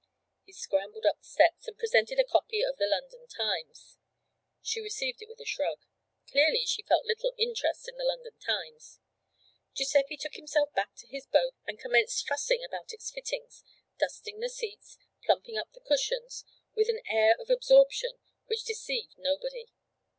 [0.45, 3.99] He scrambled up the steps and presented a copy of the London Times.
[4.63, 5.81] She received it with a shrug.
[6.31, 8.99] Clearly, she felt little interest in the London Times.
[9.75, 13.63] Giuseppe took himself back to his boat and commenced fussing about its fittings,
[13.99, 19.71] dusting the seats, plumping up the cushions, with an air of absorption which deceived nobody.